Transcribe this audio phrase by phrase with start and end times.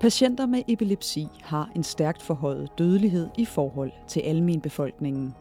[0.00, 5.34] Patienter med epilepsi har en stærkt forhøjet dødelighed i forhold til almenbefolkningen.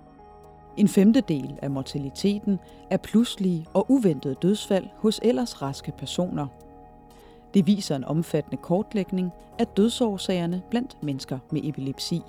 [0.78, 2.60] En femtedel af mortaliteten
[2.90, 6.48] er pludselige og uventede dødsfald hos ellers raske personer.
[7.54, 12.22] Det viser en omfattende kortlægning af dødsårsagerne blandt mennesker med epilepsi.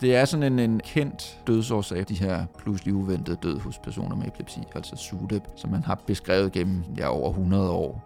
[0.00, 4.26] Det er sådan en, en kendt dødsårsag, de her pludselig uventede død hos personer med
[4.26, 8.02] epilepsi, altså SUDEP, som man har beskrevet gennem ja, over 100 år.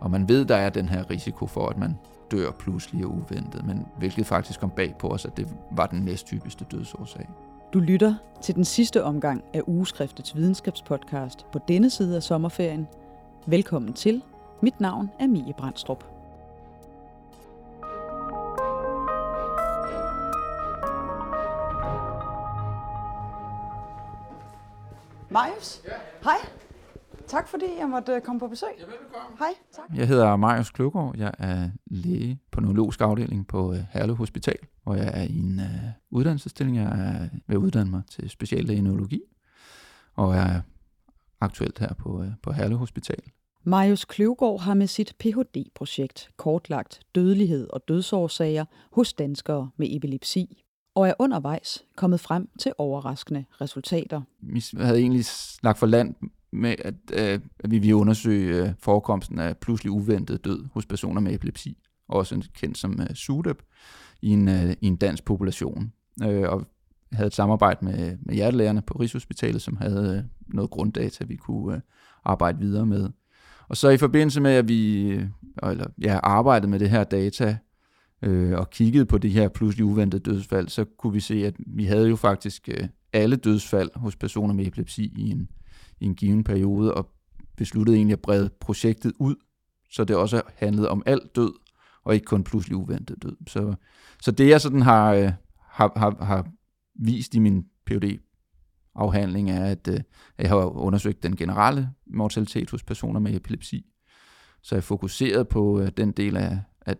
[0.00, 1.98] Og man ved, der er den her risiko for, at man
[2.30, 6.00] dør pludselig og uventet, men hvilket faktisk kom bag på os, at det var den
[6.00, 7.28] næst typiske dødsårsag.
[7.72, 12.88] Du lytter til den sidste omgang af Ugeskriftets videnskabspodcast på denne side af sommerferien.
[13.46, 14.22] Velkommen til.
[14.60, 16.04] Mit navn er Mie Brandstrup.
[25.30, 25.80] Marius?
[25.84, 25.90] Ja.
[26.24, 26.55] Hej.
[27.28, 28.68] Tak fordi jeg måtte øh, komme på besøg.
[28.78, 29.36] Ja, velbekomme.
[29.38, 29.84] Hej, tak.
[29.94, 31.14] Jeg hedder Marius Kløgaard.
[31.16, 35.58] Jeg er læge på neurologisk afdeling på øh, Herlev Hospital, hvor jeg er i en
[35.58, 36.76] uh, uddannelsesstilling.
[36.76, 39.20] Jeg er ved at uddanne mig til speciallæge i neurologi,
[40.14, 40.60] og er
[41.40, 43.22] aktuelt her på, uh, på Herlev Hospital.
[43.64, 50.62] Marius Kløvgaard har med sit Ph.D.-projekt kortlagt dødelighed og dødsårsager hos danskere med epilepsi
[50.96, 54.22] og er undervejs kommet frem til overraskende resultater.
[54.40, 55.24] Vi havde egentlig
[55.62, 56.14] lagt for land
[56.56, 61.20] med, at, øh, at vi vil undersøge øh, forekomsten af pludselig uventet død hos personer
[61.20, 63.62] med epilepsi, også kendt som øh, SUDEP,
[64.22, 65.92] i en, øh, i en dansk population.
[66.22, 66.66] Øh, og
[67.12, 71.82] havde et samarbejde med, med hjertelægerne på Rigshospitalet, som havde øh, noget grunddata, vi kunne
[72.24, 73.08] arbejde videre med.
[73.68, 75.10] Og så i forbindelse med, at vi
[75.62, 77.56] eller, ja, arbejdede med det her data,
[78.22, 81.84] øh, og kiggede på de her pludselig uventede dødsfald, så kunne vi se, at vi
[81.84, 85.48] havde jo faktisk øh, alle dødsfald hos personer med epilepsi i en,
[86.00, 87.10] i en given periode, og
[87.56, 89.34] besluttede egentlig at brede projektet ud,
[89.90, 91.52] så det også handlede om alt død,
[92.04, 93.36] og ikke kun pludselig uventet død.
[93.46, 93.74] Så,
[94.22, 96.46] så det jeg sådan har, øh, har, har, har
[96.94, 98.18] vist i min phd
[98.96, 100.00] afhandling er, at øh,
[100.38, 103.86] jeg har undersøgt den generelle mortalitet hos personer med epilepsi.
[104.62, 106.96] Så jeg fokuseret på øh, den del af, af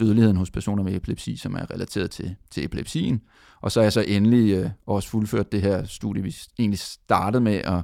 [0.00, 3.20] dødeligheden hos personer med epilepsi, som er relateret til, til epilepsien.
[3.60, 7.40] Og så er jeg så endelig øh, også fuldført det her studie, vi egentlig startede
[7.40, 7.82] med at,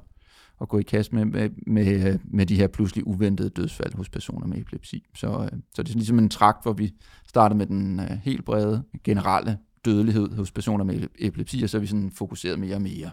[0.60, 4.46] at gå i kast med, med, med, med de her pludselig uventede dødsfald hos personer
[4.46, 5.04] med epilepsi.
[5.16, 6.94] Så, øh, så det er ligesom en trakt, hvor vi
[7.28, 11.80] startede med den øh, helt brede, generelle dødelighed hos personer med epilepsi, og så er
[11.80, 13.10] vi sådan fokuseret mere og mere.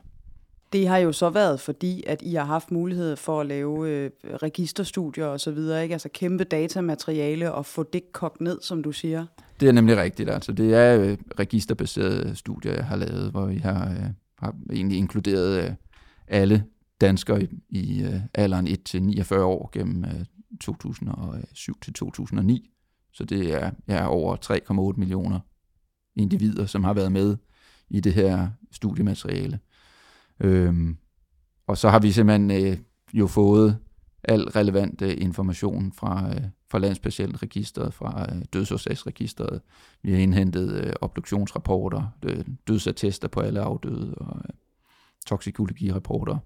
[0.74, 4.12] Det har jo så været, fordi at I har haft mulighed for at lave øh,
[4.44, 5.94] registerstudier og så videre, ikke?
[5.94, 9.26] Altså kæmpe datamateriale og få det kogt ned, som du siger.
[9.60, 10.30] Det er nemlig rigtigt.
[10.30, 14.06] Altså, det er øh, registerbaserede studier, jeg har lavet, hvor vi har, øh,
[14.40, 15.72] har egentlig inkluderet øh,
[16.28, 16.64] alle
[17.04, 20.26] danskere i, i øh, alderen 1-49 år gennem øh,
[20.62, 22.70] 2007 til 2009.
[23.14, 24.36] Så det er ja, over
[24.94, 25.40] 3,8 millioner
[26.16, 27.38] individer, som har været med
[27.90, 29.60] i det her studiemateriale.
[30.40, 30.98] Øhm,
[31.68, 32.78] og så har vi simpelthen øh,
[33.14, 33.78] jo fået
[34.24, 39.62] al relevant øh, information fra, øh, fra landspatientregisteret, fra øh, dødsårsagsregisteret.
[40.04, 44.54] Vi har indhentet øh, obduktionsrapporter, øh, dødsattester på alle afdøde og øh,
[45.26, 46.38] toksikologirapporter.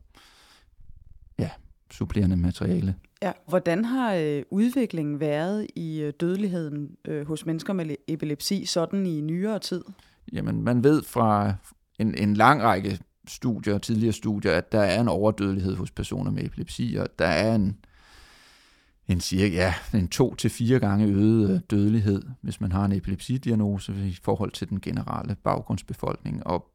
[1.91, 2.95] Supplerende materiale.
[3.21, 9.05] Ja, hvordan har øh, udviklingen været i øh, dødeligheden øh, hos mennesker med epilepsi sådan
[9.05, 9.83] i nyere tid?
[10.33, 11.53] Jamen, man ved fra
[11.99, 16.45] en, en lang række studier, tidligere studier, at der er en overdødelighed hos personer med
[16.45, 17.77] epilepsi, og der er en,
[19.07, 22.91] en cirka, ja, en to til fire gange øget øh, dødelighed, hvis man har en
[22.91, 26.47] epilepsidiagnose i forhold til den generelle baggrundsbefolkning.
[26.47, 26.71] Og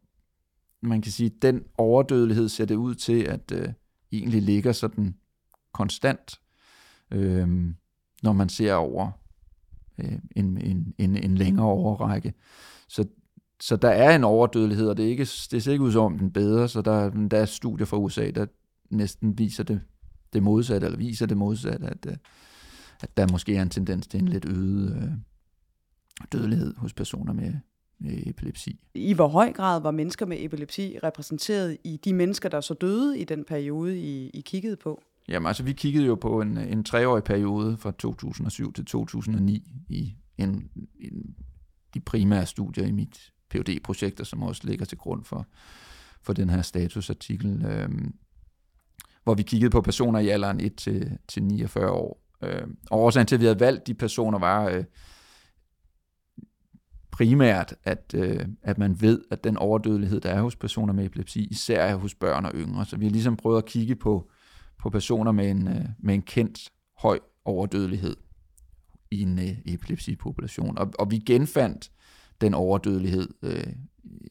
[0.82, 3.68] man kan sige, at den overdødelighed ser det ud til, at øh,
[4.12, 5.14] egentlig ligger sådan
[5.72, 6.40] konstant,
[7.10, 7.48] øh,
[8.22, 9.10] når man ser over
[9.98, 12.34] øh, en, en, en, en længere overrække.
[12.88, 13.04] Så
[13.62, 16.18] så der er en overdødelighed, og det, er ikke, det ser ikke ud som om
[16.18, 18.46] den bedre, så der, der er studier fra USA, der
[18.90, 19.80] næsten viser det,
[20.32, 22.16] det modsatte, eller viser det modsatte, at, øh,
[23.00, 25.12] at der måske er en tendens til en lidt øget øh,
[26.32, 27.54] dødelighed hos personer med,
[28.02, 28.80] med epilepsi.
[28.94, 33.18] I hvor høj grad var mennesker med epilepsi repræsenteret i de mennesker, der så døde
[33.18, 35.02] i den periode, I, I kiggede på?
[35.28, 40.14] Jamen altså, vi kiggede jo på en, en treårig periode fra 2007 til 2009 i
[40.38, 40.70] en,
[41.00, 41.34] en,
[41.94, 45.46] de primære studier i mit phd projekter som også ligger til grund for,
[46.22, 47.88] for den her statusartikel, øh,
[49.24, 52.22] hvor vi kiggede på personer i alderen 1 til, til 49 år.
[52.42, 54.84] Øh, og årsagen til, at vi havde valgt de personer, var øh,
[57.22, 61.44] primært, at, øh, at man ved, at den overdødelighed, der er hos personer med epilepsi,
[61.44, 62.84] især er hos børn og yngre.
[62.84, 64.30] Så vi har ligesom prøvet at kigge på,
[64.78, 68.16] på personer med en, øh, med en kendt høj overdødelighed
[69.10, 70.78] i en øh, epilepsipopulation.
[70.78, 71.90] Og, og vi genfandt
[72.40, 73.72] den overdødelighed øh,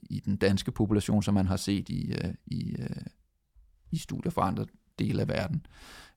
[0.10, 3.06] i den danske population, som man har set i, øh, i, øh,
[3.92, 4.66] i studier fra andre
[5.00, 5.66] dele af verden.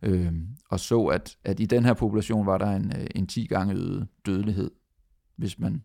[0.03, 0.33] Øh,
[0.71, 3.75] og så, at, at i den her population var der en, øh, en 10 gange
[3.75, 4.71] øget dødelighed,
[5.37, 5.83] hvis man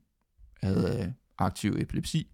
[0.63, 2.31] havde øh, aktiv epilepsi,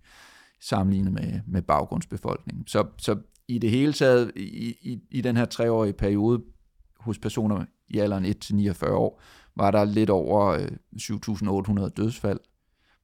[0.62, 2.68] sammenlignet med, med baggrundsbefolkningen.
[2.68, 3.18] Så, så
[3.48, 6.44] i det hele taget, i, i, i den her treårige periode,
[7.00, 9.22] hos personer i alderen 1-49 år,
[9.56, 10.68] var der lidt over øh,
[11.82, 12.40] 7.800 dødsfald.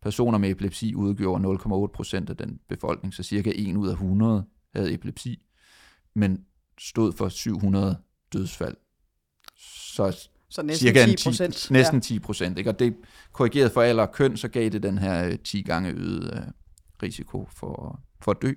[0.01, 4.45] Personer med epilepsi udgjorde 0,8 procent af den befolkning, så cirka 1 ud af 100
[4.75, 5.41] havde epilepsi,
[6.15, 6.45] men
[6.79, 7.97] stod for 700
[8.33, 8.75] dødsfald.
[9.57, 11.71] Så, så næsten cirka 10 procent.
[11.71, 12.57] Næsten 10 procent.
[12.57, 12.69] Ikke?
[12.69, 12.95] Og det
[13.31, 16.41] korrigeret for alder og køn, så gav det den her 10 øh, gange øget øh,
[17.03, 18.53] risiko for, for at dø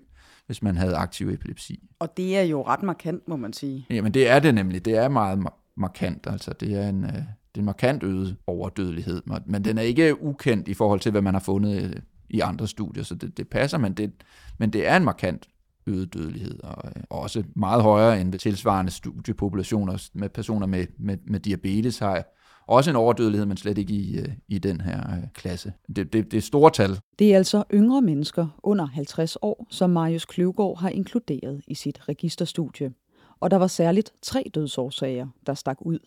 [0.46, 1.88] hvis man havde aktiv epilepsi.
[1.98, 3.86] Og det er jo ret markant, må man sige.
[3.90, 4.84] Jamen det er det nemlig.
[4.84, 5.46] Det er meget
[5.76, 6.26] markant.
[6.26, 7.20] Altså det er en, øh, det
[7.54, 11.34] er en markant øget overdødelighed, men den er ikke ukendt i forhold til, hvad man
[11.34, 14.12] har fundet i andre studier, så det, det passer, men det,
[14.58, 15.48] men det er en markant
[15.86, 21.16] øget dødelighed, og øh, også meget højere end ved tilsvarende studiepopulationer med personer med, med,
[21.26, 22.24] med diabetes har
[22.66, 25.72] også en overdødelighed, men slet ikke i, øh, i den her øh, klasse.
[25.96, 27.00] Det, det, det er store tal.
[27.18, 32.08] Det er altså yngre mennesker under 50 år, som Marius Kløvgaard har inkluderet i sit
[32.08, 32.92] registerstudie.
[33.40, 35.98] Og der var særligt tre dødsårsager, der stak ud.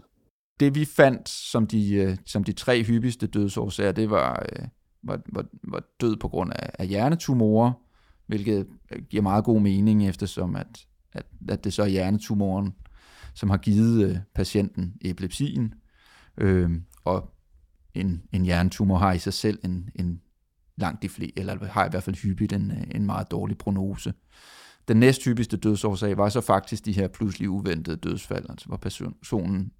[0.60, 4.46] Det vi fandt som de, som de tre hyppigste dødsårsager, det var,
[5.04, 7.72] var, var, var død på grund af, af hjernetumorer,
[8.28, 12.74] hvilket øh, giver meget god mening, eftersom at, at, at det så er hjernetumoren,
[13.34, 15.74] som har givet øh, patienten epilepsien.
[16.38, 16.72] Øh,
[17.04, 17.34] og
[17.94, 20.22] en, en hjernetumor har i sig selv en, en
[20.78, 24.14] langt de flere, eller har i hvert fald hyppigt en, øh, en meget dårlig prognose.
[24.88, 29.72] Den næsthyppigste dødsårsag var så faktisk de her pludselig uventede dødsfald, altså hvor personen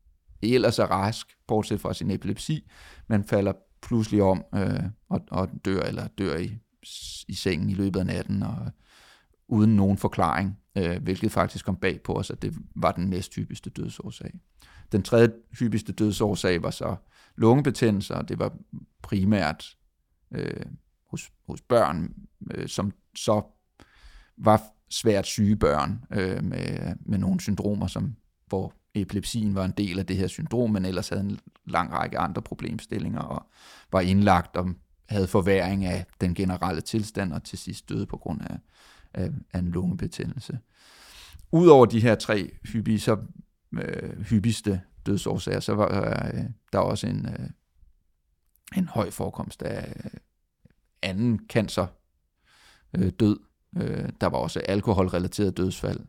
[0.42, 2.70] ellers er rask, bortset fra sin epilepsi,
[3.08, 6.58] men falder pludselig om øh, og, og dør, eller dør i,
[7.28, 8.72] i sengen i løbet af natten, og
[9.48, 13.70] uden nogen forklaring, øh, hvilket faktisk kom bag på os, at det var den næsthyppigste
[13.70, 14.40] dødsårsag.
[14.92, 16.96] Den tredje hyppigste dødsårsag var så
[17.36, 18.58] lungebetændelser, og det var
[19.02, 19.78] primært
[20.32, 20.66] øh,
[21.10, 22.14] hos, hos børn,
[22.52, 23.42] øh, som så
[24.38, 28.16] var svært syge børn øh, med, med nogle syndromer, som,
[28.48, 32.20] hvor epilepsien var en del af det her syndrom, men ellers havde en lang række
[32.20, 33.50] andre problemstillinger og
[33.92, 34.78] var indlagt om
[35.10, 38.58] havde forværing af den generelle tilstand og til sidst døde på grund af,
[39.14, 40.60] af, af en lungebetændelse.
[41.52, 43.18] Udover de her tre hyppige, så
[43.74, 46.44] øh, hyppigste dødsårsager, så var øh,
[46.74, 47.50] der også en, øh,
[48.78, 50.12] en høj forekomst af øh,
[51.02, 51.88] anden cancer
[52.94, 53.40] øh, død.
[53.78, 56.00] Øh, der var også alkoholrelateret dødsfald.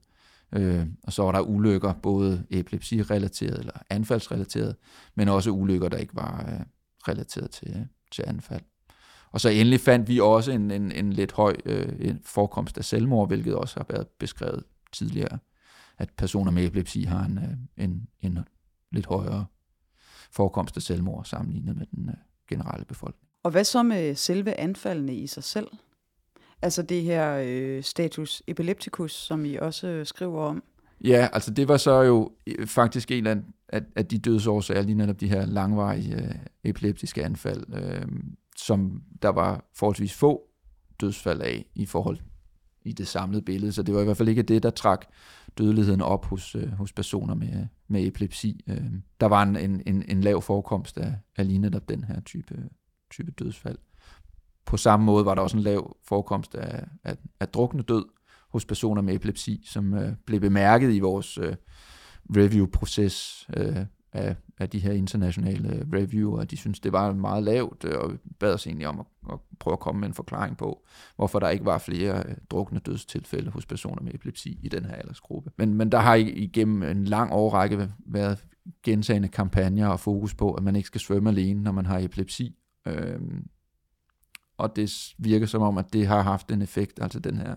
[0.52, 4.76] Øh, og så var der ulykker, både epilepsi-relateret eller anfaldsrelateret,
[5.14, 6.60] men også ulykker, der ikke var øh,
[7.08, 8.62] relateret til, til anfald.
[9.32, 12.84] Og så endelig fandt vi også en, en, en lidt høj øh, en forekomst af
[12.84, 15.38] selvmord, hvilket også har været beskrevet tidligere
[15.98, 18.38] at personer med epilepsi har en, øh, en, en
[18.92, 19.46] lidt højere
[20.30, 22.14] forekomst af selvmord sammenlignet med den øh,
[22.48, 23.28] generelle befolkning.
[23.42, 25.68] Og hvad så med selve anfaldene i sig selv?
[26.62, 30.62] Altså det her øh, status epilepticus, som I også skriver om.
[31.04, 33.36] Ja, altså det var så jo øh, faktisk en af,
[33.68, 36.34] af, af de dødsårsager, lige netop de her langvarige øh,
[36.64, 38.08] epileptiske anfald, øh,
[38.58, 40.42] som der var forholdsvis få
[41.00, 42.18] dødsfald af i forhold
[42.84, 43.72] i det samlede billede.
[43.72, 45.06] Så det var i hvert fald ikke det, der trak
[45.58, 48.64] dødeligheden op hos, øh, hos personer med, med epilepsi.
[48.66, 52.68] Øh, der var en, en, en lav forekomst af, af lige netop den her type,
[53.10, 53.78] type dødsfald.
[54.64, 58.04] På samme måde var der også en lav forekomst af, af, af drukne død
[58.48, 61.56] hos personer med epilepsi, som øh, blev bemærket i vores øh,
[62.36, 67.98] review-proces øh, af, af de her internationale reviewer, de synes det var meget lavt, øh,
[67.98, 70.86] og bad os egentlig om at, at prøve at komme med en forklaring på,
[71.16, 74.94] hvorfor der ikke var flere øh, drukne dødstilfælde hos personer med epilepsi i den her
[74.94, 75.50] aldersgruppe.
[75.56, 78.44] Men, men der har igennem en lang årrække været
[78.82, 82.56] gentagende kampagner og fokus på, at man ikke skal svømme alene, når man har epilepsi.
[82.86, 83.46] Øhm,
[84.58, 87.56] og det virker som om, at det har haft en effekt, altså den her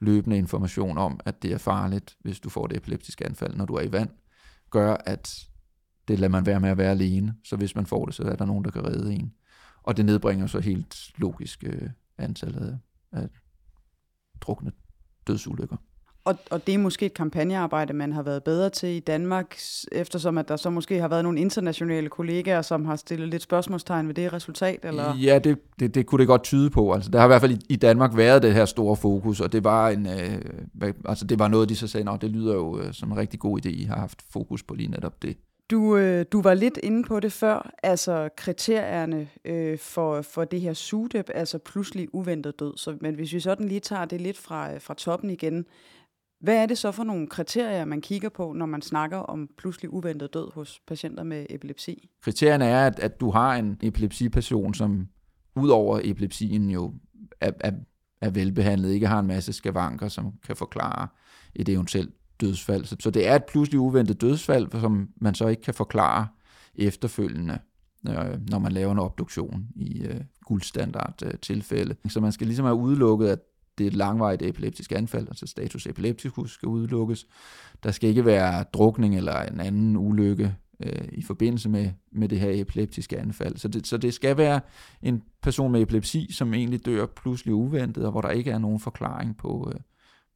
[0.00, 3.74] løbende information om, at det er farligt, hvis du får det epileptiske anfald, når du
[3.74, 4.10] er i vand,
[4.70, 5.49] gør, at
[6.10, 7.34] det lader man være med at være alene.
[7.44, 9.32] Så hvis man får det, så er der nogen, der kan redde en.
[9.82, 11.88] Og det nedbringer så helt logisk øh,
[12.18, 12.78] antallet
[13.12, 13.28] af
[14.40, 14.72] drukne
[15.26, 15.76] dødsulykker.
[16.24, 19.56] Og, og det er måske et kampagnearbejde, man har været bedre til i Danmark,
[19.92, 24.08] eftersom at der så måske har været nogle internationale kollegaer, som har stillet lidt spørgsmålstegn
[24.08, 24.84] ved det resultat?
[24.84, 25.16] Eller?
[25.16, 26.92] Ja, det, det, det kunne det godt tyde på.
[26.92, 29.52] Altså, der har i hvert fald i, i Danmark været det her store fokus, og
[29.52, 32.80] det var, en, øh, altså, det var noget, de så sagde, at det lyder jo
[32.80, 35.36] øh, som en rigtig god idé, I har haft fokus på lige netop det.
[35.70, 40.60] Du, øh, du var lidt inde på det før, altså kriterierne øh, for, for det
[40.60, 42.76] her SUDEP, altså pludselig uventet død.
[42.76, 45.64] Så, men hvis vi sådan lige tager det lidt fra, øh, fra toppen igen,
[46.40, 49.92] hvad er det så for nogle kriterier, man kigger på, når man snakker om pludselig
[49.92, 52.08] uventet død hos patienter med epilepsi?
[52.22, 55.08] Kriterierne er, at, at du har en epilepsipatient, som
[55.56, 56.94] udover epilepsien jo
[57.40, 57.72] er, er,
[58.20, 61.08] er velbehandlet, ikke har en masse skavanker, som kan forklare
[61.54, 62.84] et eventuelt dødsfald.
[62.84, 66.28] Så det er et pludselig uventet dødsfald, som man så ikke kan forklare
[66.74, 67.58] efterfølgende,
[68.08, 71.94] øh, når man laver en obduktion i øh, guldstandard øh, tilfælde.
[72.08, 73.38] Så man skal ligesom have udelukket, at
[73.78, 77.26] det er et langvarigt epileptisk anfald, altså status epilepticus skal udelukkes.
[77.82, 82.40] Der skal ikke være drukning eller en anden ulykke øh, i forbindelse med, med det
[82.40, 83.56] her epileptiske anfald.
[83.56, 84.60] Så det, så det skal være
[85.02, 88.80] en person med epilepsi, som egentlig dør pludselig uventet, og hvor der ikke er nogen
[88.80, 89.80] forklaring på, øh,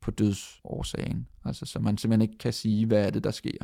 [0.04, 1.26] på dødsårsagen.
[1.44, 3.58] Altså, så man simpelthen ikke kan sige, hvad er det, der sker,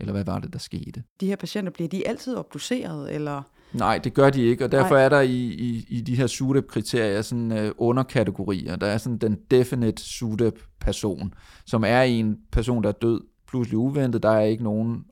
[0.00, 1.02] eller hvad var det, der skete.
[1.20, 3.42] De her patienter, bliver de altid obduceret, eller?
[3.72, 5.04] Nej, det gør de ikke, og derfor Nej.
[5.04, 8.76] er der i, i, i de her SUDEP-kriterier sådan uh, underkategorier.
[8.76, 11.34] Der er sådan den definite SUDEP-person,
[11.66, 14.22] som er en person, der er død pludselig uventet.
[14.22, 15.04] Der er ikke nogen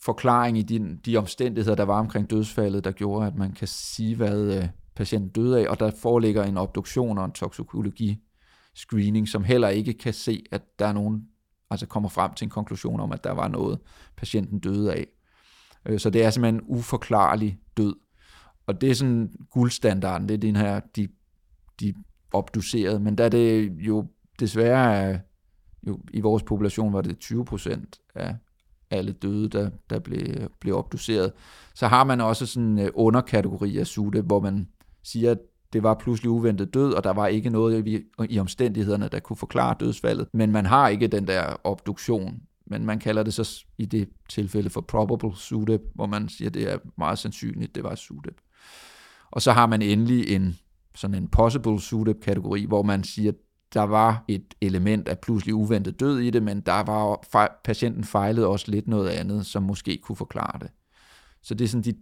[0.00, 4.16] forklaring i de, de omstændigheder, der var omkring dødsfaldet, der gjorde, at man kan sige,
[4.16, 4.64] hvad uh,
[4.96, 8.18] patienten døde af, og der foreligger en obduktion og en toksikologi
[8.78, 11.28] screening, som heller ikke kan se, at der er nogen,
[11.70, 13.78] altså kommer frem til en konklusion om, at der var noget,
[14.16, 15.06] patienten døde af.
[15.86, 17.96] Øh, så det er simpelthen en uforklarlig død.
[18.66, 21.08] Og det er sådan guldstandarden, det er den her, de,
[21.80, 21.94] de
[22.32, 24.06] obducerede, men da det jo
[24.40, 25.20] desværre
[25.86, 28.36] jo, i vores population var det 20 procent af
[28.90, 31.32] alle døde, der, der blev, blev obduceret,
[31.74, 34.68] så har man også sådan en underkategori af SUDE, hvor man
[35.02, 35.38] siger, at
[35.72, 39.36] det var pludselig uventet død, og der var ikke noget i, i omstændighederne, der kunne
[39.36, 40.28] forklare dødsfaldet.
[40.32, 42.40] Men man har ikke den der obduktion.
[42.66, 46.54] Men man kalder det så i det tilfælde for probable SUDEP, hvor man siger, at
[46.54, 48.40] det er meget sandsynligt, det var SUDEP.
[49.30, 50.56] Og så har man endelig en
[50.94, 53.36] sådan en possible SUDEP-kategori, hvor man siger, at
[53.74, 57.24] der var et element af pludselig uventet død i det, men der var
[57.64, 60.70] patienten fejlede også lidt noget andet, som måske kunne forklare det.
[61.42, 61.94] Så det er sådan de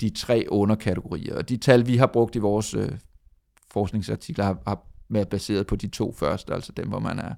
[0.00, 1.36] de tre underkategorier.
[1.36, 2.92] Og de tal, vi har brugt i vores øh,
[3.70, 7.34] forskningsartikler, har, har været baseret på de to første, altså dem, hvor man er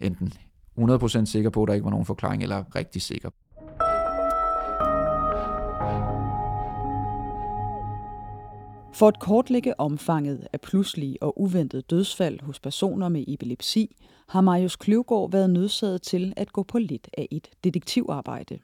[0.00, 0.32] enten
[0.78, 3.30] 100% sikker på, at der ikke var nogen forklaring, eller rigtig sikker.
[8.94, 13.96] For at kortlægge omfanget af pludselige og uventede dødsfald hos personer med epilepsi,
[14.28, 18.58] har Marius Kløvgaard været nødsaget til at gå på lidt af et detektivarbejde.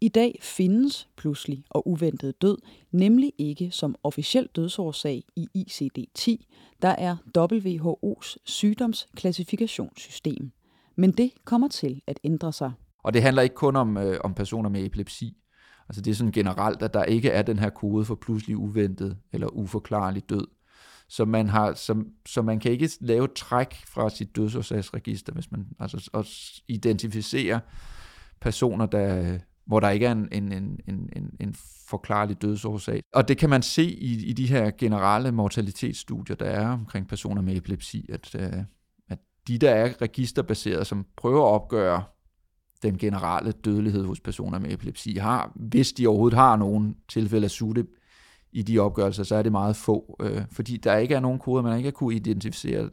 [0.00, 2.58] I dag findes pludselig og uventet død
[2.92, 6.36] nemlig ikke som officiel dødsårsag i ICD-10,
[6.82, 10.50] der er WHO's sygdomsklassifikationssystem.
[10.96, 12.72] Men det kommer til at ændre sig.
[13.02, 15.36] Og det handler ikke kun om, øh, om personer med epilepsi.
[15.88, 19.16] Altså det er sådan generelt, at der ikke er den her kode for pludselig uventet
[19.32, 20.46] eller uforklarlig død.
[21.08, 25.50] Så man, har, så, så man kan ikke lave et træk fra sit dødsårsagsregister, hvis
[25.50, 27.60] man altså også identificerer
[28.40, 29.38] personer, der,
[29.68, 30.80] hvor der ikke er en, en, en,
[31.16, 31.54] en, en
[31.88, 33.02] forklarlig dødsårsag.
[33.14, 37.42] Og det kan man se i, i de her generelle mortalitetsstudier, der er omkring personer
[37.42, 38.52] med epilepsi, at, øh,
[39.08, 42.02] at de, der er registerbaseret, som prøver at opgøre
[42.82, 47.50] den generelle dødelighed hos personer med epilepsi, har, hvis de overhovedet har nogen tilfælde af
[47.50, 47.86] SUDEP
[48.52, 51.62] i de opgørelser, så er det meget få, øh, fordi der ikke er nogen koder,
[51.62, 52.90] man ikke har kunne identificere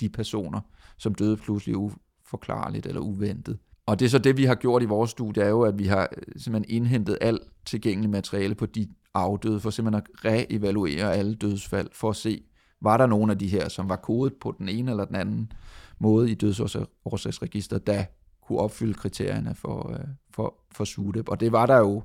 [0.00, 0.60] de personer,
[0.98, 3.58] som døde pludselig uforklarligt eller uventet.
[3.92, 5.86] Og det er så det, vi har gjort i vores studie, er jo, at vi
[5.86, 11.34] har øh, simpelthen indhentet alt tilgængeligt materiale på de afdøde, for simpelthen at reevaluere alle
[11.34, 12.42] dødsfald, for at se,
[12.80, 15.52] var der nogen af de her, som var kodet på den ene eller den anden
[15.98, 18.04] måde i dødsårsagsregisteret, der
[18.46, 21.28] kunne opfylde kriterierne for, øh, for, for SUDEP.
[21.28, 22.02] Og det var der jo,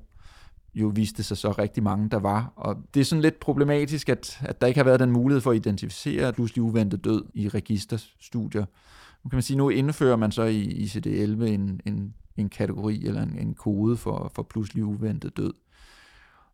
[0.74, 2.54] jo viste sig så rigtig mange, der var.
[2.56, 5.52] Og det er sådan lidt problematisk, at, at der ikke har været den mulighed for
[5.52, 8.66] at identificere pludselig uventet død i registerstudier.
[9.24, 13.22] Nu kan man sige, nu indfører man så i ICD-11 en, en, en kategori eller
[13.22, 15.54] en, en kode for, for pludselig uventet død.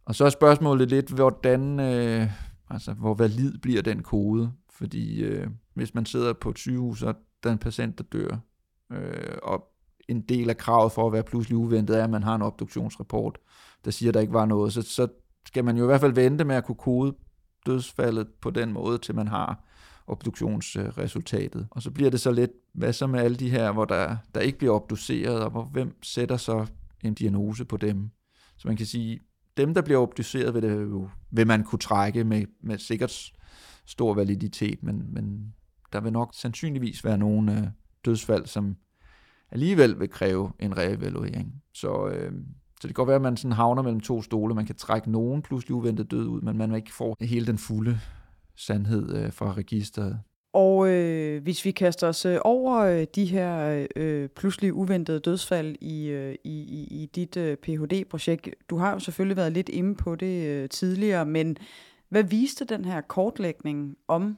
[0.06, 2.30] Og så er spørgsmålet lidt, hvordan, øh,
[2.70, 4.52] altså, hvor valid bliver den kode?
[4.70, 8.38] Fordi øh, hvis man sidder på et sygehus, og der er en patient, der dør,
[8.92, 9.70] øh, og
[10.08, 13.38] en del af kravet for at være pludselig uventet er, at man har en obduktionsrapport,
[13.86, 15.08] der siger, at der ikke var noget, så, så
[15.48, 17.16] skal man jo i hvert fald vente med at kunne kode
[17.66, 19.64] dødsfaldet på den måde, til man har
[20.08, 21.68] obduktionsresultatet.
[21.72, 24.42] Og så bliver det så lidt, hvad så med alle de her, hvor der, der
[24.42, 26.66] ikke bliver obduceret, og hvor, hvem sætter så
[27.04, 28.10] en diagnose på dem?
[28.58, 29.20] Så man kan sige,
[29.58, 33.32] dem, der bliver obduceret, vil, det jo, vil man kunne trække med, med sikkert
[33.86, 35.54] stor validitet, men, men
[35.94, 37.68] der vil nok sandsynligvis være nogle øh,
[38.06, 38.76] dødsfald, som
[39.52, 41.54] alligevel vil kræve en reevaluering.
[41.74, 42.32] Så, øh,
[42.82, 44.56] Så det kan godt være, at man sådan havner mellem to stole.
[44.56, 48.00] Man kan trække nogen pludselig uventet død ud, men man ikke får hele den fulde
[48.56, 50.20] sandhed øh, fra registret.
[50.54, 55.76] Og øh, hvis vi kaster os øh, over øh, de her øh, pludselig uventede dødsfald
[55.82, 59.96] i, øh, i, i, i dit øh, Ph.D.-projekt, du har jo selvfølgelig været lidt inde
[59.96, 61.58] på det øh, tidligere, men
[62.10, 64.38] hvad viste den her kortlægning om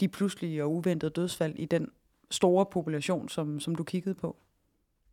[0.00, 1.88] de pludselige og uventede dødsfald i den
[2.30, 4.36] store population, som, som du kiggede på?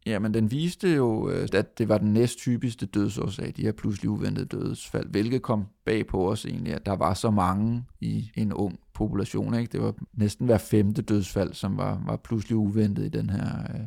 [0.05, 3.71] Ja, men den viste jo, øh, at det var den næst typiske dødsårsag, de her
[3.71, 8.31] pludselig uventede dødsfald, hvilket kom bag på os egentlig, at der var så mange i
[8.35, 9.53] en ung population.
[9.53, 9.71] Ikke?
[9.71, 13.81] Det var næsten hver femte dødsfald, som var, var pludselig uventet i den her øh,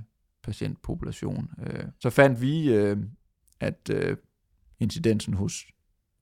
[0.45, 1.51] patientpopulation.
[1.67, 1.85] Øh.
[2.01, 2.97] Så fandt vi, øh,
[3.61, 4.17] at øh,
[4.81, 5.67] incidensen hos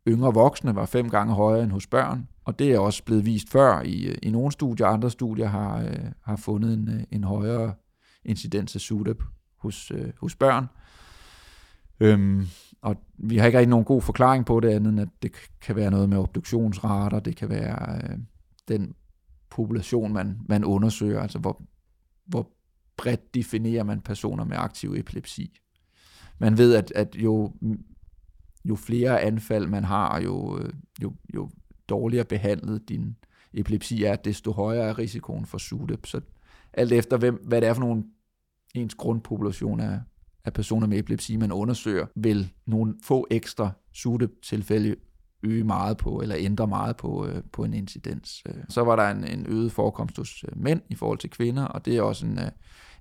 [0.09, 3.51] yngre voksne var fem gange højere end hos børn, og det er også blevet vist
[3.51, 4.87] før i, øh, i nogle studier.
[4.87, 7.75] Andre studier har, øh, har fundet en, øh, en højere
[8.25, 9.23] incidens af SUDEP
[9.65, 10.67] hos, øh, hos børn.
[12.01, 12.47] Øhm,
[12.83, 15.77] og vi har ikke rigtig nogen god forklaring på det andet, end at det kan
[15.77, 18.19] være noget med obduktionsrater, det kan være øh,
[18.69, 18.95] den
[19.51, 21.63] population, man, man undersøger, altså hvor,
[22.27, 22.51] hvor
[22.97, 25.61] bredt definerer man personer med aktiv epilepsi.
[26.39, 27.53] Man ved, at, at jo,
[28.65, 31.51] jo flere anfald man har, jo, øh, jo, jo
[31.89, 33.17] dårligere behandlet din
[33.55, 36.07] epilepsi er, desto højere er risikoen for SUDEP.
[36.07, 36.21] Så
[36.73, 38.05] alt efter, hvem, hvad det er for nogle
[38.75, 40.01] ens grundpopulation af,
[40.45, 44.97] af personer med epilepsi, man undersøger, vil nogle få ekstra SUTE-tilfælde
[45.43, 48.43] øge meget på, eller ændre meget på, øh, på en incidens.
[48.49, 51.65] Øh, så var der en, en øget forekomst hos øh, mænd i forhold til kvinder,
[51.65, 52.51] og det er også en, øh,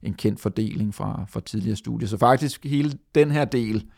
[0.04, 2.08] en kendt fordeling fra, fra tidligere studier.
[2.08, 3.90] Så faktisk hele den her del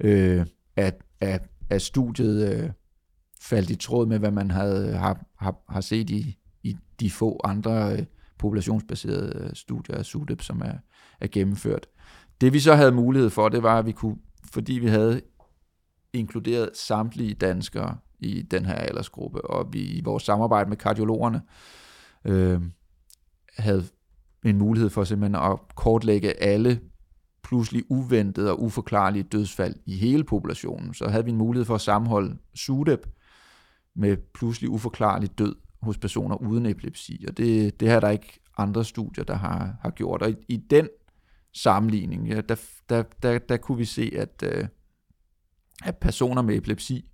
[0.00, 1.40] øh, af, af,
[1.70, 2.70] af studiet øh,
[3.40, 7.40] faldt i tråd med, hvad man havde har, har, har set i, i de få
[7.44, 8.04] andre øh,
[8.42, 10.74] populationsbaserede øh, studier af SUDEP, som er,
[11.20, 11.86] er gennemført.
[12.40, 14.16] Det vi så havde mulighed for, det var, at vi kunne,
[14.52, 15.20] fordi vi havde
[16.12, 21.42] inkluderet samtlige danskere i den her aldersgruppe, og vi i vores samarbejde med kardiologerne
[22.24, 22.62] øh,
[23.58, 23.84] havde
[24.44, 26.80] en mulighed for simpelthen at kortlægge alle
[27.44, 30.94] pludselig uventede og uforklarlige dødsfald i hele populationen.
[30.94, 33.06] Så havde vi en mulighed for at sammenholde SUDEP
[33.96, 38.84] med pludselig uforklarlig død hos personer uden epilepsi, og det, det har der ikke andre
[38.84, 40.22] studier, der har, har gjort.
[40.22, 40.88] Og i, i den
[41.52, 44.68] sammenligning, ja, der, der, der, der kunne vi se, at, øh,
[45.84, 47.04] at personer med epilepsi,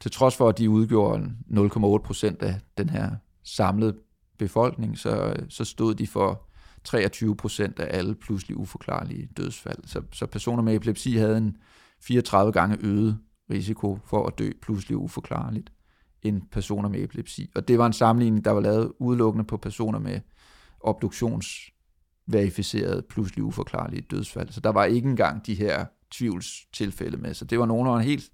[0.00, 3.10] til trods for, at de udgjorde 0,8 procent af den her
[3.42, 3.96] samlede
[4.38, 6.48] befolkning, så, så stod de for
[6.84, 9.78] 23 procent af alle pludselig uforklarlige dødsfald.
[9.86, 11.56] Så, så personer med epilepsi havde en
[12.00, 13.18] 34 gange øget
[13.50, 15.72] risiko for at dø pludselig uforklarligt
[16.24, 17.50] end personer med epilepsi.
[17.54, 20.20] Og det var en sammenligning, der var lavet udelukkende på personer med
[20.80, 24.50] obduktionsverificerede pludselig uforklarlige dødsfald.
[24.50, 27.34] Så der var ikke engang de her tvivlstilfælde med.
[27.34, 28.30] Så det var nogen, der var helt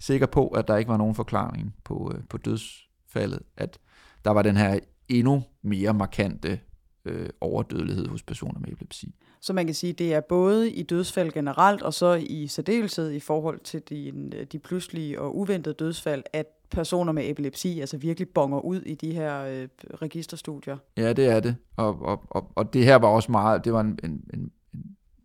[0.00, 3.40] sikker på, at der ikke var nogen forklaring på, øh, på dødsfaldet.
[3.56, 3.78] At
[4.24, 4.78] der var den her
[5.08, 6.60] endnu mere markante
[7.04, 9.14] øh, overdødelighed hos personer med epilepsi.
[9.40, 13.10] Så man kan sige, at det er både i dødsfald generelt, og så i særdeleshed
[13.10, 17.96] i forhold til de, øh, de pludselige og uventede dødsfald, at personer med epilepsi altså
[17.96, 19.68] virkelig bonger ud i de her øh,
[20.02, 20.76] registerstudier.
[20.96, 21.56] Ja, det er det.
[21.76, 24.50] Og, og, og, og det her var også meget, det var en, en, en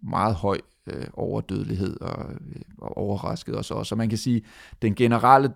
[0.02, 3.89] meget høj øh, overdødelighed og, øh, og overrasket os også.
[3.89, 4.41] Så man kan sige,
[4.82, 5.54] den generelle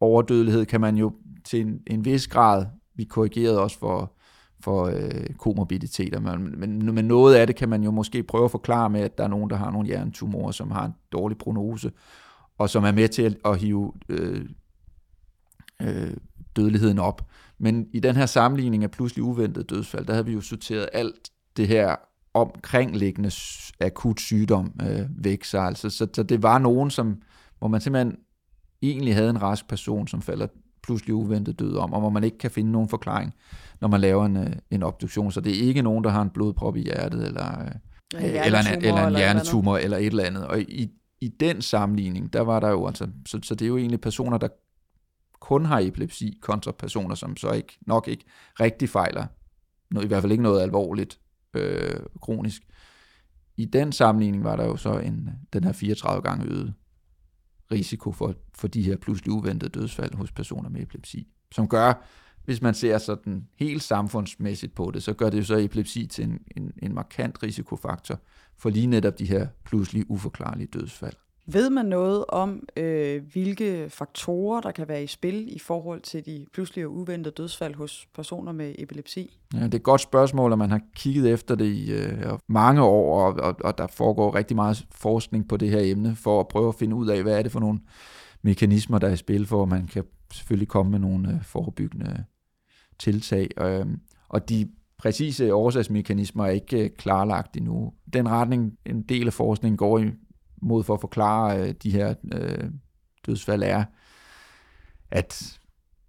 [0.00, 1.12] overdødelighed kan man jo
[1.44, 4.12] til en, en vis grad, vi korrigerede også for,
[4.60, 8.50] for øh, komorbiditeter, men, men, men noget af det kan man jo måske prøve at
[8.50, 11.92] forklare med, at der er nogen, der har nogle hjernetumorer, som har en dårlig prognose,
[12.58, 14.48] og som er med til at, at hive øh,
[15.82, 16.16] øh,
[16.56, 17.28] dødeligheden op.
[17.58, 21.30] Men i den her sammenligning af pludselig uventet dødsfald, der havde vi jo sorteret alt
[21.56, 21.96] det her
[22.34, 23.30] omkringliggende
[23.80, 25.44] akut sygdom øh, væk.
[25.44, 27.22] Så, altså, så, så det var nogen, som,
[27.58, 28.16] hvor man simpelthen
[28.82, 30.46] egentlig havde en rask person, som falder
[30.82, 33.34] pludselig uventet død om, og hvor man ikke kan finde nogen forklaring,
[33.80, 35.32] når man laver en, øh, en obduktion.
[35.32, 38.84] Så det er ikke nogen, der har en blodprop i hjertet, eller, øh, eller, en,
[38.84, 40.46] eller en hjernetumor, eller et eller andet.
[40.46, 43.76] Og i, i den sammenligning, der var der jo altså, så, så det er jo
[43.76, 44.48] egentlig personer, der
[45.40, 48.24] kun har epilepsi, kontra personer, som så ikke nok ikke
[48.60, 49.26] rigtig fejler,
[50.02, 51.20] i hvert fald ikke noget alvorligt
[51.54, 52.62] øh, kronisk.
[53.56, 56.74] I den sammenligning var der jo så en, den her 34 gange øget
[57.72, 62.04] risiko for, for de her pludselig uventede dødsfald hos personer med epilepsi, som gør,
[62.44, 66.24] hvis man ser sådan helt samfundsmæssigt på det, så gør det jo så epilepsi til
[66.24, 68.18] en, en, en markant risikofaktor
[68.58, 71.16] for lige netop de her pludselig uforklarlige dødsfald.
[71.52, 76.26] Ved man noget om, øh, hvilke faktorer, der kan være i spil i forhold til
[76.26, 79.38] de pludselige og uventede dødsfald hos personer med epilepsi?
[79.54, 82.82] Ja, det er et godt spørgsmål, og man har kigget efter det i øh, mange
[82.82, 86.48] år, og, og, og der foregår rigtig meget forskning på det her emne, for at
[86.48, 87.80] prøve at finde ud af, hvad er det for nogle
[88.42, 92.24] mekanismer, der er i spil, for at man kan selvfølgelig komme med nogle øh, forebyggende
[92.98, 93.48] tiltag.
[93.60, 93.86] Øh,
[94.28, 97.92] og de præcise årsagsmekanismer er ikke øh, klarlagt endnu.
[98.12, 100.10] Den retning, en del af forskningen går i
[100.62, 102.70] mod for at forklare øh, de her øh,
[103.26, 103.84] dødsfald er,
[105.10, 105.58] at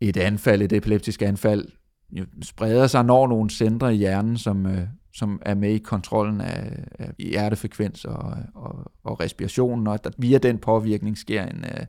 [0.02, 1.66] et anfald, et epileptisk anfald,
[2.12, 6.42] jo spreder sig, når nogle centre i hjernen, som, øh, som er med i kontrollen
[6.42, 11.86] af, af hjertefrekvens og, og, og respirationen, og at via den påvirkning sker en, øh,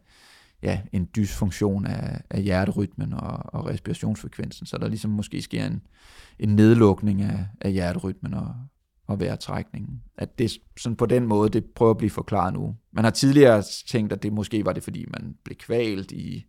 [0.63, 5.83] ja, en dysfunktion af, af hjerterytmen og, og respirationsfrekvensen, så der ligesom måske sker en,
[6.39, 8.55] en nedlukning af, af hjerterytmen og,
[9.09, 10.03] og vejrtrækningen.
[10.17, 12.77] At det sådan på den måde, det prøver at blive forklaret nu.
[12.93, 16.47] Man har tidligere tænkt, at det måske var det, fordi man blev kvalt i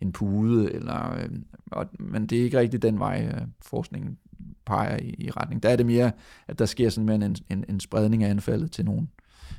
[0.00, 1.28] en pude, eller, øh,
[1.66, 4.18] og, men det er ikke rigtig den vej, øh, forskningen
[4.66, 5.62] peger i, i retning.
[5.62, 6.12] Der er det mere,
[6.48, 9.08] at der sker sådan en, en, en spredning af anfaldet til nogle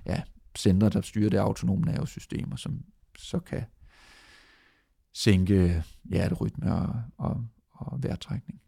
[0.06, 0.22] ja,
[0.58, 2.82] centre, der styrer det autonome nervesystemer, som
[3.18, 3.63] så kan
[5.13, 8.62] sænke hjerterytme og, og, og vejrtrækning.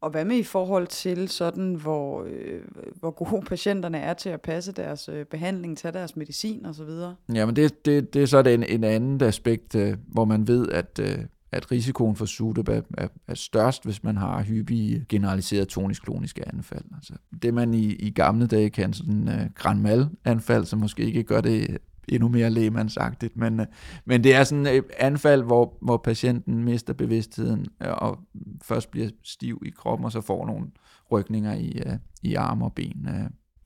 [0.00, 2.60] Og hvad med i forhold til sådan, hvor, øh,
[3.00, 6.90] hvor gode patienterne er til at passe deres øh, behandling, tage deres medicin osv.?
[7.34, 11.00] Jamen det, det, det er så en, en anden aspekt, øh, hvor man ved, at,
[11.02, 11.18] øh,
[11.52, 16.84] at risikoen for SUDEP er, er, er størst, hvis man har hyppige generaliserede tonisk-kloniske anfald.
[16.96, 21.40] Altså det man i, i gamle dage kan sådan øh, granmal-anfald, som måske ikke gør
[21.40, 21.78] det
[22.08, 23.66] endnu mere lægemandsagtigt, men, øh,
[24.04, 28.18] men det er sådan et anfald, hvor, hvor patienten mister bevidstheden øh, og
[28.62, 30.66] først bliver stiv i kroppen, og så får nogle
[31.12, 31.92] rykninger i, øh,
[32.22, 33.08] i arme og ben.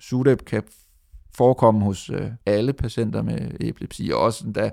[0.00, 0.62] SUDEP kan
[1.34, 2.10] forekomme hos
[2.46, 4.70] alle patienter med epilepsi, og også endda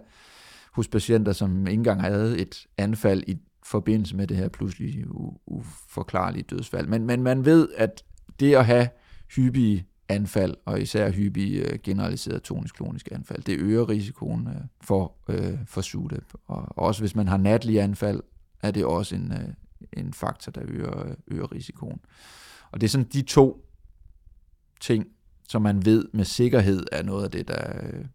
[0.74, 5.06] hos patienter, som ikke engang havde et anfald i forbindelse med det her pludselig
[5.48, 6.88] uforklarlige dødsfald.
[6.88, 8.04] Men, men man ved, at
[8.40, 8.88] det at have
[9.36, 13.44] hyppige anfald, og især hyppige øh, generaliserede tonisk-kloniske anfald.
[13.44, 16.34] Det øger risikoen øh, for, øh, for SUDEP.
[16.48, 18.22] Og også hvis man har natlige anfald,
[18.62, 19.54] er det også en, øh,
[19.94, 22.00] en faktor, der øger, øh, øger risikoen.
[22.72, 23.66] Og det er sådan de to
[24.80, 25.08] ting,
[25.48, 28.06] som man ved med sikkerhed er noget af det, der, øh,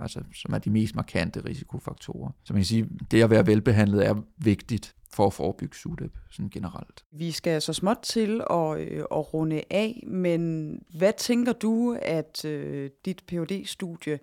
[0.00, 2.30] altså, som er de mest markante risikofaktorer.
[2.44, 6.50] Så man kan sige, det at være velbehandlet er vigtigt for at forebygge SUDEP sådan
[6.50, 7.04] generelt.
[7.12, 12.44] Vi skal så småt til at, øh, at runde af, men hvad tænker du, at
[12.44, 14.18] øh, dit phd studie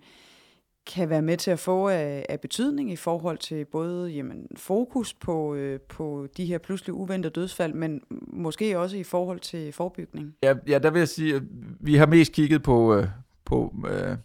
[0.86, 5.14] kan være med til at få af, af betydning i forhold til både jamen, fokus
[5.14, 8.00] på, øh, på de her pludselig uventede dødsfald, men
[8.32, 10.34] måske også i forhold til forebygning?
[10.42, 11.42] Ja, ja der vil jeg sige, at
[11.80, 13.06] vi har mest kigget på, øh,
[13.44, 14.16] på øh,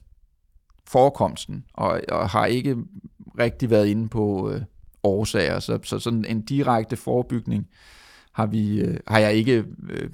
[0.87, 2.77] forekomsten, og, og har ikke
[3.39, 4.61] rigtig været inde på øh,
[5.05, 5.59] årsager.
[5.59, 7.67] Så, så sådan en direkte forebygning
[8.33, 10.09] har, vi, øh, har jeg ikke øh,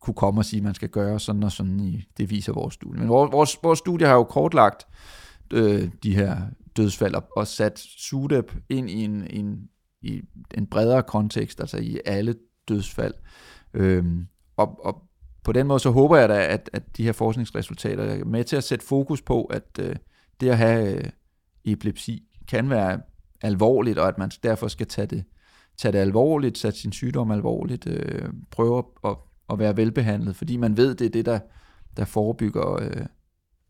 [0.00, 1.80] kunne komme og sige, at man skal gøre sådan og sådan.
[1.80, 3.00] I, det viser vores studie.
[3.00, 4.86] Men vores, vores studie har jo kortlagt
[5.52, 6.36] øh, de her
[6.76, 9.68] dødsfald og, og sat SUDEP ind i en, en,
[10.02, 10.22] i
[10.54, 12.34] en bredere kontekst, altså i alle
[12.68, 13.14] dødsfald.
[13.74, 14.04] Øh,
[14.56, 15.02] og, og
[15.44, 18.56] på den måde så håber jeg da, at, at de her forskningsresultater er med til
[18.56, 19.96] at sætte fokus på, at øh,
[20.40, 21.04] det at have øh,
[21.64, 23.00] epilepsi kan være
[23.42, 25.24] alvorligt, og at man derfor skal tage det,
[25.76, 29.16] tage det alvorligt, sætte sin sygdom alvorligt, øh, prøve at,
[29.50, 31.40] at være velbehandlet, fordi man ved, det er det, der,
[31.96, 33.06] der forebygger øh,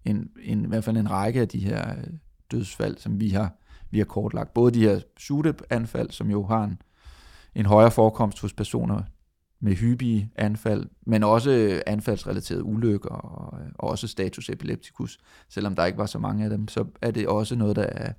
[0.04, 2.04] en, en, i hvert fald en række af de her øh,
[2.50, 3.54] dødsfald, som vi har,
[3.90, 4.54] vi har kortlagt.
[4.54, 6.82] Både de her SUDEP-anfald, som jo har en,
[7.54, 9.02] en højere forekomst hos personer
[9.60, 15.18] med hyppige anfald, men også øh, anfaldsrelaterede ulykker og, øh, og også status epilepticus.
[15.48, 18.12] Selvom der ikke var så mange af dem, så er det også noget, der er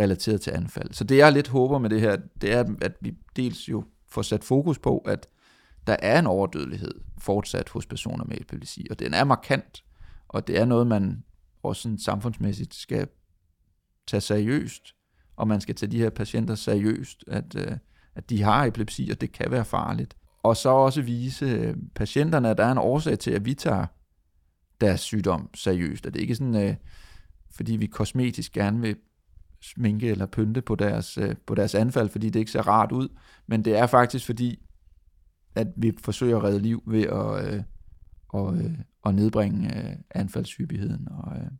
[0.00, 0.92] relateret til anfald.
[0.92, 4.22] Så det jeg lidt håber med det her, det er, at vi dels jo får
[4.22, 5.28] sat fokus på, at
[5.86, 9.84] der er en overdødelighed fortsat hos personer med epilepsi, og den er markant,
[10.28, 11.24] og det er noget, man
[11.62, 13.08] også sådan samfundsmæssigt skal
[14.06, 14.94] tage seriøst,
[15.36, 17.76] og man skal tage de her patienter seriøst, at, øh,
[18.14, 20.16] at de har epilepsi, og det kan være farligt.
[20.42, 23.86] Og så også vise øh, patienterne, at der er en årsag til, at vi tager
[24.80, 26.74] deres sygdom seriøst, at det er ikke sådan, øh,
[27.50, 28.96] fordi vi kosmetisk gerne vil
[29.62, 33.08] sminke eller pynte på deres, øh, på deres anfald, fordi det ikke ser rart ud,
[33.46, 34.66] men det er faktisk fordi,
[35.54, 37.62] at vi forsøger at redde liv ved at, øh,
[38.28, 41.08] og, øh, at nedbringe øh, anfaldshyppigheden.
[41.10, 41.50] Og, øh.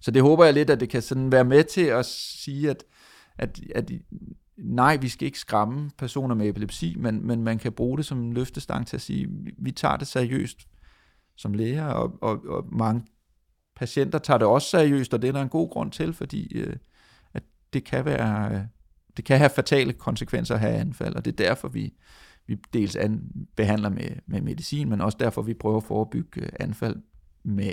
[0.00, 2.84] Så det håber jeg lidt, at det kan sådan være med til at sige, at,
[3.38, 3.90] at, at
[4.56, 8.18] nej, vi skal ikke skræmme personer med epilepsi, men, men man kan bruge det som
[8.18, 10.58] en løftestang til at sige, vi tager det seriøst
[11.36, 13.06] som læger, og, og, og mange
[13.76, 16.76] patienter tager det også seriøst, og det er der en god grund til, fordi øh,
[17.72, 18.60] det kan være, øh,
[19.16, 21.94] det kan have fatale konsekvenser at have anfald, og det er derfor, vi,
[22.46, 26.48] vi dels an, behandler med, med medicin, men også derfor, vi prøver at forebygge øh,
[26.60, 26.96] anfald
[27.42, 27.72] med,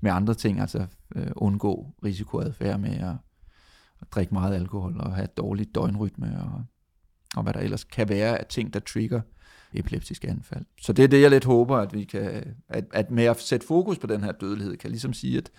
[0.00, 3.16] med andre ting, altså øh, undgå risikoadfærd med at,
[4.00, 6.64] at drikke meget alkohol og have dårlig dårligt døgnrytme og,
[7.36, 9.20] og hvad der ellers kan være af ting, der trigger
[9.74, 10.64] epileptiske anfald.
[10.80, 13.66] Så det er det, jeg lidt håber, at vi kan, at, at med at sætte
[13.66, 15.50] fokus på den her dødelighed, kan ligesom sige, at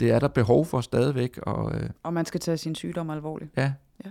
[0.00, 1.38] det er der behov for stadigvæk.
[1.38, 3.50] Og, øh, og man skal tage sin sygdom alvorligt.
[3.56, 3.72] Ja.
[4.04, 4.10] ja.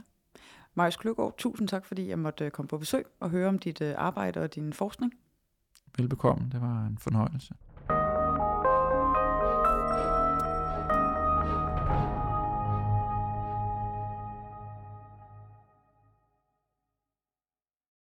[0.75, 3.81] Marius Kløgaard, tusind tak, fordi jeg måtte øh, komme på besøg og høre om dit
[3.81, 5.13] øh, arbejde og din forskning.
[5.97, 7.53] Velbekomme, det var en fornøjelse.